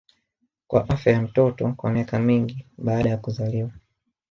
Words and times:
kwa 0.67 0.89
afya 0.89 1.11
ya 1.13 1.21
mtoto 1.21 1.73
kwa 1.77 1.91
miaka 1.91 2.19
mingi 2.19 2.65
baada 2.77 3.09
ya 3.09 3.17
kuzaliwa 3.17 3.71